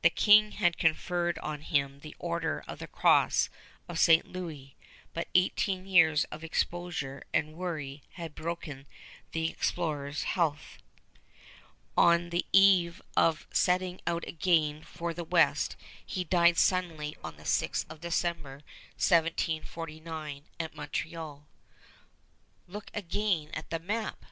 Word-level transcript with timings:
The 0.00 0.08
King 0.08 0.52
had 0.52 0.78
conferred 0.78 1.38
on 1.40 1.60
him 1.60 1.98
the 2.00 2.16
Order 2.18 2.64
of 2.66 2.78
the 2.78 2.86
Cross 2.86 3.50
of 3.90 3.98
St. 3.98 4.24
Louis, 4.24 4.74
but 5.12 5.28
eighteen 5.34 5.84
years 5.84 6.24
of 6.32 6.42
exposure 6.42 7.24
and 7.34 7.52
worry 7.58 8.02
had 8.12 8.34
broken 8.34 8.86
the 9.32 9.50
explorer's 9.50 10.22
health. 10.22 10.78
On 11.94 12.30
the 12.30 12.46
eve 12.54 13.02
of 13.18 13.46
setting 13.52 14.00
out 14.06 14.26
again 14.26 14.82
for 14.82 15.12
the 15.12 15.24
west 15.24 15.76
he 16.06 16.24
died 16.24 16.56
suddenly 16.56 17.14
on 17.22 17.36
the 17.36 17.42
6th 17.42 17.84
of 17.90 18.00
December, 18.00 18.62
1749, 18.96 20.46
at 20.58 20.74
Montreal. 20.74 21.46
Look 22.66 22.90
again 22.94 23.50
at 23.52 23.68
the 23.68 23.78
map! 23.78 24.24